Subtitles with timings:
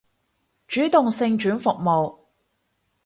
[0.67, 2.15] 自動性轉服務